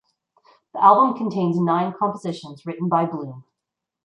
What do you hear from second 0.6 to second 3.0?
The album contains nine compositions written